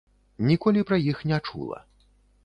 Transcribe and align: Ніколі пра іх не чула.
Ніколі 0.49 0.81
пра 0.91 0.97
іх 1.11 1.21
не 1.31 1.39
чула. 1.49 1.79